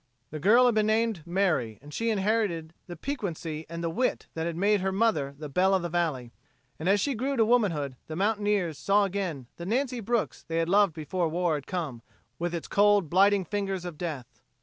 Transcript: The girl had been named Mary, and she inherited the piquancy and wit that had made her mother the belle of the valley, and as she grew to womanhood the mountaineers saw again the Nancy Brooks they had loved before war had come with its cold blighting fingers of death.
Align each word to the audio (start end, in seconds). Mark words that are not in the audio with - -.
The 0.31 0.39
girl 0.39 0.65
had 0.65 0.73
been 0.73 0.87
named 0.87 1.21
Mary, 1.27 1.77
and 1.79 1.93
she 1.93 2.09
inherited 2.09 2.73
the 2.87 2.95
piquancy 2.95 3.67
and 3.69 3.85
wit 3.95 4.25
that 4.33 4.47
had 4.47 4.55
made 4.55 4.81
her 4.81 4.91
mother 4.91 5.35
the 5.37 5.47
belle 5.47 5.75
of 5.75 5.83
the 5.83 5.89
valley, 5.89 6.33
and 6.79 6.89
as 6.89 6.99
she 6.99 7.13
grew 7.13 7.37
to 7.37 7.45
womanhood 7.45 7.97
the 8.07 8.15
mountaineers 8.15 8.79
saw 8.79 9.03
again 9.03 9.45
the 9.57 9.65
Nancy 9.67 9.99
Brooks 9.99 10.41
they 10.41 10.57
had 10.57 10.69
loved 10.69 10.95
before 10.95 11.27
war 11.29 11.53
had 11.53 11.67
come 11.67 12.01
with 12.39 12.55
its 12.55 12.67
cold 12.67 13.11
blighting 13.11 13.45
fingers 13.45 13.85
of 13.85 13.99
death. 13.99 14.41